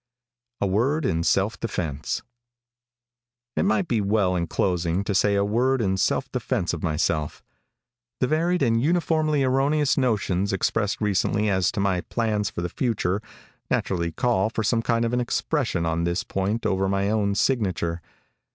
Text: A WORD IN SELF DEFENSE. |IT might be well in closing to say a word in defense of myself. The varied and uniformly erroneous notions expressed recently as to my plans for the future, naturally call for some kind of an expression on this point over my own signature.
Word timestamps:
A 0.61 0.65
WORD 0.65 1.05
IN 1.05 1.21
SELF 1.23 1.59
DEFENSE. 1.59 2.23
|IT 3.55 3.61
might 3.61 3.87
be 3.87 4.01
well 4.01 4.35
in 4.35 4.47
closing 4.47 5.03
to 5.03 5.13
say 5.13 5.35
a 5.35 5.45
word 5.45 5.79
in 5.79 5.93
defense 5.95 6.73
of 6.73 6.81
myself. 6.81 7.43
The 8.19 8.25
varied 8.25 8.63
and 8.63 8.81
uniformly 8.81 9.43
erroneous 9.43 9.99
notions 9.99 10.51
expressed 10.53 11.01
recently 11.01 11.51
as 11.51 11.71
to 11.73 11.79
my 11.79 12.01
plans 12.01 12.49
for 12.49 12.61
the 12.63 12.67
future, 12.69 13.21
naturally 13.69 14.11
call 14.11 14.49
for 14.49 14.63
some 14.63 14.81
kind 14.81 15.05
of 15.05 15.13
an 15.13 15.21
expression 15.21 15.85
on 15.85 16.03
this 16.03 16.23
point 16.23 16.65
over 16.65 16.89
my 16.89 17.11
own 17.11 17.35
signature. 17.35 18.01